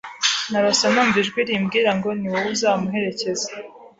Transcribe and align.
Narose 0.49 0.85
numva 0.93 1.17
ijwi 1.23 1.39
rimbwira 1.49 1.89
ngo 1.97 2.09
ni 2.19 2.27
wowe 2.33 2.49
uzamuherekeza 2.55 3.47